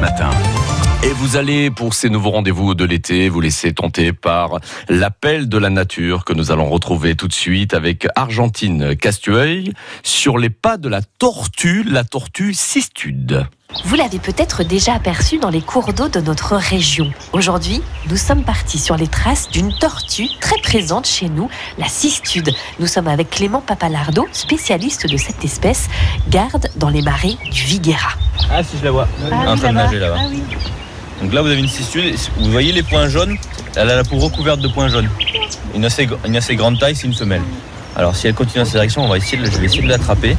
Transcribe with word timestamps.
Matin. 0.00 0.30
Et 1.02 1.08
vous 1.08 1.36
allez, 1.36 1.68
pour 1.68 1.92
ces 1.92 2.08
nouveaux 2.08 2.30
rendez-vous 2.30 2.76
de 2.76 2.84
l'été, 2.84 3.28
vous 3.28 3.40
laisser 3.40 3.74
tenter 3.74 4.12
par 4.12 4.60
l'appel 4.88 5.48
de 5.48 5.58
la 5.58 5.70
nature 5.70 6.24
que 6.24 6.32
nous 6.32 6.52
allons 6.52 6.70
retrouver 6.70 7.16
tout 7.16 7.26
de 7.26 7.32
suite 7.32 7.74
avec 7.74 8.06
Argentine 8.14 8.94
Castueil 8.94 9.72
sur 10.04 10.38
les 10.38 10.50
pas 10.50 10.76
de 10.76 10.88
la 10.88 11.02
tortue, 11.02 11.82
la 11.82 12.04
tortue 12.04 12.54
cistude. 12.54 13.44
Vous 13.84 13.96
l'avez 13.96 14.18
peut-être 14.18 14.64
déjà 14.64 14.94
aperçu 14.94 15.38
dans 15.38 15.48
les 15.50 15.60
cours 15.60 15.92
d'eau 15.92 16.08
de 16.08 16.20
notre 16.20 16.56
région. 16.56 17.10
Aujourd'hui, 17.32 17.82
nous 18.08 18.16
sommes 18.16 18.44
partis 18.44 18.78
sur 18.78 18.96
les 18.96 19.08
traces 19.08 19.48
d'une 19.50 19.72
tortue 19.72 20.28
très 20.40 20.58
présente 20.62 21.06
chez 21.06 21.28
nous, 21.28 21.48
la 21.78 21.88
cistude. 21.88 22.50
Nous 22.78 22.86
sommes 22.86 23.08
avec 23.08 23.30
Clément 23.30 23.60
Papalardo, 23.60 24.26
spécialiste 24.32 25.06
de 25.06 25.16
cette 25.16 25.44
espèce, 25.44 25.88
garde 26.28 26.68
dans 26.76 26.90
les 26.90 27.02
marais 27.02 27.36
du 27.50 27.62
Viguera. 27.62 28.10
Ah 28.50 28.62
si 28.62 28.78
je 28.78 28.84
la 28.84 28.90
vois, 28.90 29.08
en 29.30 29.56
train 29.56 29.70
de 29.70 29.74
nager 29.74 29.98
là-bas. 29.98 30.18
Donc 31.22 31.32
là 31.32 31.42
vous 31.42 31.48
avez 31.48 31.60
une 31.60 31.68
cistude, 31.68 32.14
vous 32.38 32.50
voyez 32.50 32.72
les 32.72 32.82
points 32.82 33.08
jaunes? 33.08 33.36
Elle 33.74 33.90
a 33.90 33.96
la 33.96 34.04
peau 34.04 34.18
recouverte 34.18 34.60
de 34.60 34.68
points 34.68 34.88
jaunes. 34.88 35.08
Une 35.74 35.84
assez, 35.84 36.08
une 36.26 36.36
assez 36.36 36.56
grande 36.56 36.78
taille, 36.78 36.94
c'est 36.94 37.06
une 37.06 37.14
femelle. 37.14 37.42
Alors 37.96 38.14
si 38.14 38.26
elle 38.26 38.34
continue 38.34 38.58
dans 38.58 38.64
cette 38.64 38.74
direction, 38.74 39.04
on 39.04 39.08
va 39.08 39.16
essayer 39.16 39.38
de, 39.38 39.50
je 39.50 39.58
vais 39.58 39.66
essayer 39.66 39.82
de 39.82 39.88
l'attraper. 39.88 40.36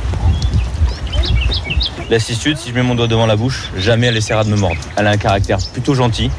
La 2.10 2.20
cistude, 2.20 2.58
si 2.58 2.70
je 2.70 2.76
mets 2.76 2.84
mon 2.84 2.96
doigt 2.96 3.08
devant 3.08 3.26
la 3.26 3.36
bouche, 3.36 3.70
jamais 3.78 4.08
elle 4.08 4.18
essaiera 4.18 4.44
de 4.44 4.50
me 4.50 4.56
mordre. 4.58 4.78
Elle 4.98 5.08
a 5.08 5.12
un 5.12 5.18
caractère 5.18 5.58
plutôt 5.72 5.96
gentil. 5.96 6.30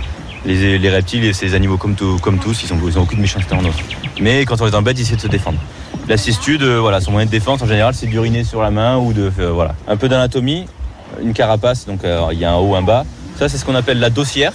Les, 0.46 0.78
les 0.78 0.90
reptiles 0.90 1.24
et 1.24 1.32
ces 1.32 1.54
animaux 1.54 1.78
comme, 1.78 1.94
tout- 1.94 2.18
tous, 2.42 2.62
ils 2.64 2.72
ont, 2.72 2.78
ils 2.86 2.98
ont 2.98 3.02
aucune 3.02 3.20
méchanceté 3.20 3.54
en 3.54 3.62
eux. 3.62 3.70
Mais 4.20 4.44
quand 4.44 4.60
on 4.60 4.66
les 4.66 4.74
embête, 4.74 4.98
ils 4.98 5.02
essaient 5.02 5.16
de 5.16 5.20
se 5.22 5.26
défendre. 5.28 5.58
La 6.06 6.18
cistude, 6.18 6.62
euh, 6.62 6.78
voilà, 6.80 7.00
son 7.00 7.12
moyen 7.12 7.24
de 7.26 7.30
défense 7.30 7.62
en 7.62 7.66
général, 7.66 7.94
c'est 7.94 8.06
d'uriner 8.06 8.44
sur 8.44 8.60
la 8.60 8.70
main 8.70 8.98
ou 8.98 9.14
de, 9.14 9.32
euh, 9.38 9.50
voilà, 9.52 9.74
un 9.88 9.96
peu 9.96 10.06
d'anatomie, 10.08 10.66
une 11.22 11.32
carapace, 11.32 11.86
donc 11.86 12.04
euh, 12.04 12.26
il 12.32 12.38
y 12.38 12.44
a 12.44 12.52
un 12.52 12.56
haut, 12.56 12.74
un 12.74 12.82
bas. 12.82 13.06
Ça, 13.38 13.48
c'est 13.48 13.56
ce 13.56 13.64
qu'on 13.64 13.74
appelle 13.74 13.98
la 14.00 14.10
dossière. 14.10 14.52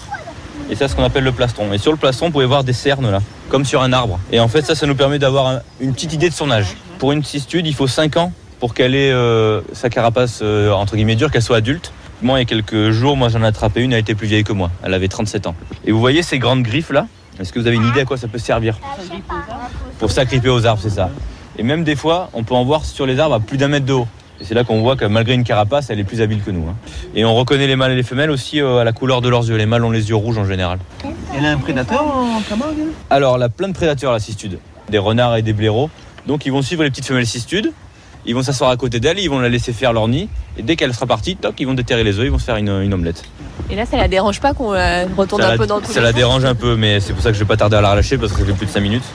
Et 0.70 0.76
ça, 0.76 0.88
c'est 0.88 0.90
ce 0.92 0.96
qu'on 0.96 1.04
appelle 1.04 1.24
le 1.24 1.32
plastron. 1.32 1.74
Et 1.74 1.80
sur 1.80 1.92
le 1.92 1.98
plastron, 1.98 2.28
vous 2.28 2.34
pouvez 2.34 2.46
voir 2.46 2.64
des 2.64 2.74
cernes 2.74 3.10
là, 3.10 3.20
comme 3.50 3.66
sur 3.66 3.82
un 3.82 3.92
arbre. 3.92 4.20
Et 4.32 4.40
en 4.40 4.48
fait, 4.48 4.62
ça, 4.64 4.76
ça 4.76 4.86
nous 4.86 4.94
permet 4.94 5.18
d'avoir 5.18 5.48
un- 5.48 5.62
une 5.82 5.94
petite 5.94 6.14
idée 6.14 6.30
de 6.30 6.36
son 6.36 6.52
âge. 6.52 6.76
Pour 7.00 7.12
une 7.14 7.24
cistude, 7.24 7.66
il 7.66 7.74
faut 7.74 7.88
5 7.88 8.16
ans 8.18 8.32
pour 8.60 8.74
qu'elle 8.74 8.96
ait 8.96 9.12
euh, 9.12 9.62
sa 9.74 9.90
carapace 9.90 10.40
euh, 10.42 10.72
entre 10.72 10.96
guillemets 10.96 11.16
dure, 11.16 11.32
qu'elle 11.32 11.42
soit 11.42 11.58
adulte. 11.58 11.92
Moi, 12.22 12.38
il 12.38 12.42
y 12.42 12.44
a 12.44 12.46
quelques 12.46 12.92
jours, 12.92 13.16
moi 13.16 13.30
j'en 13.30 13.42
ai 13.44 13.48
attrapé 13.48 13.82
une, 13.82 13.94
elle 13.94 14.00
était 14.00 14.16
plus 14.16 14.28
vieille 14.28 14.44
que 14.44 14.52
moi. 14.52 14.70
Elle 14.84 14.94
avait 14.94 15.08
37 15.08 15.48
ans. 15.48 15.56
Et 15.86 15.92
vous 15.92 16.00
voyez 16.00 16.22
ces 16.22 16.38
grandes 16.40 16.64
griffes 16.64 16.92
là? 16.92 17.08
Est-ce 17.40 17.54
que 17.54 17.60
vous 17.60 17.68
avez 17.68 17.78
une 17.78 17.88
idée 17.88 18.02
à 18.02 18.06
quoi 18.06 18.18
ça 18.18 18.28
peut 18.28 18.38
servir? 18.38 18.78
Pour 20.00 20.12
s'agripper 20.12 20.50
aux 20.50 20.66
arbres, 20.66 20.82
c'est 20.82 20.90
ça. 20.90 21.10
Et 21.58 21.64
même 21.64 21.84
des 21.86 21.96
fois, 21.96 22.30
on 22.34 22.44
peut 22.44 22.54
en 22.56 22.66
voir 22.66 22.84
sur 22.86 23.06
les 23.06 23.20
arbres 23.20 23.36
à 23.36 23.40
plus 23.40 23.58
d'un 23.58 23.70
mètre 23.70 23.86
de 23.86 23.94
haut. 23.94 24.08
Et 24.42 24.46
c'est 24.46 24.54
là 24.54 24.64
qu'on 24.66 24.82
voit 24.82 24.96
que 24.96 25.06
malgré 25.06 25.34
une 25.34 25.44
carapace, 25.44 25.90
elle 25.90 26.00
est 26.00 26.06
plus 26.06 26.22
habile 26.22 26.42
que 26.42 26.52
nous. 26.52 26.68
hein. 26.68 26.76
Et 27.16 27.26
on 27.26 27.36
reconnaît 27.36 27.68
les 27.68 27.76
mâles 27.76 27.92
et 27.92 27.96
les 27.96 28.04
femelles 28.04 28.32
aussi 28.32 28.62
euh, 28.62 28.78
à 28.80 28.84
la 28.86 28.94
couleur 28.94 29.22
de 29.22 29.28
leurs 29.30 29.48
yeux. 29.48 29.58
Les 29.58 29.66
mâles 29.66 29.84
ont 29.84 29.92
les 29.92 30.10
yeux 30.10 30.16
rouges 30.16 30.38
en 30.38 30.46
général. 30.46 30.80
Elle 31.38 31.46
a 31.46 31.52
un 31.52 31.58
prédateur 31.58 32.02
en 32.06 32.42
Camargue 32.42 32.76
elle 32.80 32.88
Alors, 33.10 33.36
elle 33.36 33.44
a 33.44 33.50
plein 33.50 33.68
de 33.68 33.74
prédateurs, 33.74 34.12
la 34.14 34.20
cistude. 34.20 34.60
Des 34.90 34.98
renards 34.98 35.36
et 35.38 35.42
des 35.42 35.52
blaireaux. 35.54 35.90
Donc, 36.28 36.46
ils 36.46 36.52
vont 36.52 36.62
suivre 36.62 36.84
les 36.84 36.90
petites 36.90 37.06
femelles 37.06 37.28
cistudes. 37.28 37.72
Ils 38.26 38.36
vont 38.36 38.44
s'asseoir 38.44 38.70
à 38.70 38.78
côté 38.78 39.00
d'elle, 39.00 39.20
ils 39.20 39.30
vont 39.30 39.40
la 39.40 39.50
laisser 39.50 39.74
faire 39.74 39.94
leur 39.94 40.08
nid. 40.08 40.30
Et 40.58 40.62
dès 40.62 40.76
qu'elle 40.76 40.94
sera 40.94 41.06
partie, 41.06 41.36
toc, 41.36 41.56
ils 41.60 41.66
vont 41.66 41.74
déterrer 41.74 42.04
les 42.04 42.20
œufs, 42.20 42.26
ils 42.26 42.32
vont 42.32 42.40
se 42.40 42.46
faire 42.46 42.58
une, 42.58 42.70
une 42.70 42.94
omelette. 42.94 43.24
Et 43.70 43.76
là, 43.76 43.86
ça 43.86 43.98
la 43.98 44.08
dérange 44.08 44.40
pas 44.40 44.54
qu'on 44.54 44.74
euh, 44.74 45.06
retourne 45.18 45.42
ça 45.42 45.48
un 45.48 45.52
la, 45.52 45.58
peu 45.58 45.68
dans 45.68 45.80
tous 45.80 45.92
ça 45.92 46.00
les 46.00 46.06
la 46.06 46.14
dérange 46.14 46.44
un 46.46 46.56
peu, 46.56 46.76
mais 46.76 47.00
c'est 47.00 47.14
pour 47.14 47.22
ça 47.22 47.30
que 47.30 47.36
je 47.36 47.40
vais 47.40 47.48
pas 47.48 47.58
tarder 47.58 47.78
à 47.78 47.82
la 47.82 47.92
relâcher 47.92 48.18
parce 48.18 48.32
que 48.32 48.40
ça 48.40 48.46
fait 48.46 48.54
plus 48.54 48.66
de 48.66 48.72
5 48.72 48.80
minutes. 48.82 49.04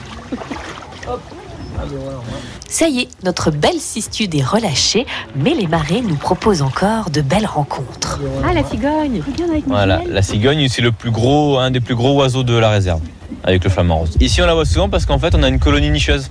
Ça 2.68 2.88
y 2.88 3.02
est, 3.02 3.08
notre 3.22 3.52
belle 3.52 3.78
cistude 3.78 4.34
est 4.34 4.42
relâchée, 4.42 5.06
mais 5.36 5.54
les 5.54 5.68
marais 5.68 6.00
nous 6.00 6.16
proposent 6.16 6.62
encore 6.62 7.10
de 7.10 7.20
belles 7.20 7.46
rencontres. 7.46 8.18
Ah, 8.44 8.52
la 8.52 8.64
cigogne 8.64 9.22
Voilà, 9.66 10.02
la 10.08 10.22
cigogne, 10.22 10.66
c'est 10.68 10.82
le 10.82 10.90
plus 10.90 11.12
gros, 11.12 11.58
un 11.58 11.70
des 11.70 11.78
plus 11.78 11.94
gros 11.94 12.14
oiseaux 12.14 12.42
de 12.42 12.56
la 12.56 12.70
réserve, 12.70 13.00
avec 13.44 13.62
le 13.62 13.70
flamant 13.70 13.98
rose. 13.98 14.16
Ici, 14.18 14.42
on 14.42 14.46
la 14.46 14.54
voit 14.54 14.64
souvent 14.64 14.88
parce 14.88 15.06
qu'en 15.06 15.20
fait, 15.20 15.36
on 15.36 15.44
a 15.44 15.48
une 15.48 15.60
colonie 15.60 15.90
nicheuse. 15.90 16.30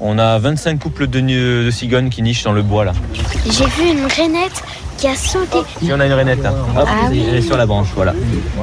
On 0.00 0.18
a 0.18 0.38
25 0.38 0.78
couples 0.78 1.06
de, 1.06 1.20
de 1.20 1.70
cigognes 1.70 2.10
qui 2.10 2.22
nichent 2.22 2.42
dans 2.44 2.52
le 2.52 2.62
bois 2.62 2.84
là. 2.84 2.92
J'ai 3.46 3.64
vu 3.66 3.90
une 3.98 4.06
rainette 4.06 4.62
qui 4.98 5.08
a 5.08 5.14
sauté. 5.14 5.58
Ici, 5.82 5.90
on 5.94 6.00
a 6.00 6.06
une 6.06 6.12
rainette 6.12 6.42
là. 6.42 6.52
Hop, 6.76 6.86
Ah 6.88 7.06
oui. 7.10 7.22
elle 7.28 7.34
est 7.36 7.40
sur 7.42 7.56
la 7.56 7.66
branche, 7.66 7.88
voilà. 7.94 8.14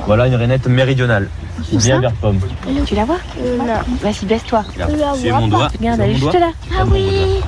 Voilà 0.07 0.27
une 0.27 0.35
rainette 0.35 0.67
méridionale, 0.67 1.29
bien 1.73 1.99
vert 1.99 2.11
pomme. 2.13 2.39
Tu 2.85 2.95
la 2.95 3.05
vois 3.05 3.19
Non. 3.39 3.65
Vas-y, 4.01 4.25
baisse-toi. 4.25 4.63
la 4.77 4.87
C'est 5.15 5.29
vois 5.29 5.39
mon 5.39 5.47
doigt. 5.47 5.69
Regarde, 5.77 5.99
C'est 5.99 6.05
elle 6.05 6.11
est 6.11 6.15
juste 6.15 6.33
là. 6.33 6.49
Ah 6.79 6.83
oui 6.91 7.39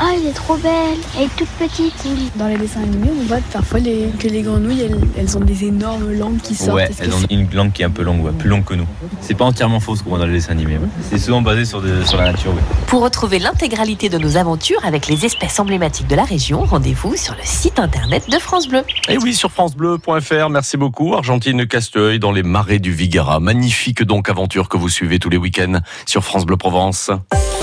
Ah, 0.00 0.12
elle 0.14 0.26
est 0.28 0.32
trop 0.32 0.56
belle. 0.56 0.96
Elle 1.16 1.24
est 1.24 1.36
toute 1.36 1.48
petite. 1.58 1.92
Dans 2.36 2.46
les 2.46 2.56
dessins 2.56 2.82
animés, 2.82 3.10
on 3.20 3.26
voit 3.26 3.38
parfois 3.52 3.80
les- 3.80 4.10
que 4.18 4.28
les 4.28 4.42
grenouilles, 4.42 4.82
elles, 4.82 4.96
elles 5.16 5.36
ont 5.36 5.40
des 5.40 5.64
énormes 5.64 6.12
langues 6.12 6.40
qui 6.40 6.54
sortent. 6.54 6.76
Ouais, 6.76 6.88
elles 7.00 7.12
ont 7.12 7.26
une 7.30 7.48
langue 7.52 7.72
qui 7.72 7.82
est 7.82 7.84
un 7.84 7.90
peu 7.90 8.02
longue, 8.02 8.24
ouais, 8.24 8.30
plus 8.30 8.48
longue 8.48 8.64
que 8.64 8.74
nous. 8.74 8.86
C'est 9.20 9.34
pas 9.34 9.44
entièrement 9.44 9.80
faux 9.80 9.96
ce 9.96 10.04
qu'on 10.04 10.10
voit 10.10 10.18
dans 10.20 10.26
les 10.26 10.34
dessins 10.34 10.52
animés. 10.52 10.76
ouais. 10.78 10.86
C'est 11.10 11.18
souvent 11.18 11.42
basé 11.42 11.64
sur, 11.64 11.82
de- 11.82 12.04
sur 12.04 12.16
la 12.18 12.30
nature. 12.30 12.52
ouais. 12.52 12.62
Pour 12.86 13.02
retrouver 13.02 13.40
l'intégralité 13.40 14.08
de 14.08 14.18
nos 14.18 14.36
aventures 14.36 14.78
avec 14.84 15.08
les 15.08 15.24
espèces 15.26 15.58
emblématiques 15.58 16.06
de 16.06 16.14
la 16.16 16.24
région, 16.24 16.64
rendez-vous 16.64 17.16
sur 17.16 17.34
le 17.34 17.42
site 17.44 17.80
internet 17.80 18.30
de 18.30 18.38
France 18.38 18.68
Bleu. 18.68 18.82
Et 19.08 19.18
oui, 19.18 19.34
sur 19.34 19.50
francebleu.fr, 19.50 20.48
merci 20.48 20.76
beaucoup. 20.76 21.14
Argentine 21.14 21.66
Castueil 21.66 22.20
dans 22.20 22.30
les 22.32 22.44
marais 22.44 22.78
du 22.78 22.92
Viguera. 22.92 23.40
Magnifique 23.40 24.04
donc 24.04 24.28
aventure 24.28 24.68
que 24.68 24.76
vous 24.76 24.88
suivez 24.88 25.18
tous 25.18 25.28
les 25.30 25.36
week-ends 25.38 25.80
sur 26.06 26.22
France 26.22 26.46
Bleu 26.46 26.56
Provence. 26.56 27.10